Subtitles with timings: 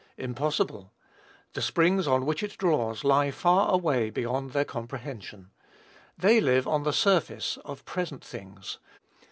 [0.17, 0.91] Impossible:
[1.53, 5.51] the springs on which it draws lie far away beyond their comprehension.
[6.17, 8.79] They live on the surface of present things.